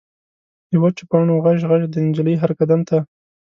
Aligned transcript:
د 0.69 0.71
وچو 0.81 1.03
پاڼو 1.09 1.35
غژ، 1.45 1.59
غژ، 1.69 1.83
د 1.89 1.95
نجلۍ 2.05 2.35
هر 2.39 2.51
قدم 2.59 2.81
ته 2.89 2.97